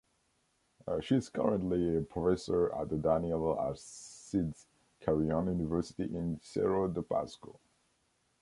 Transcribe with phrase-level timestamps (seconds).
[1.01, 4.65] She is currently a professor at the Daniel Alcides
[4.99, 7.59] Carrión University in Cerro de Pasco.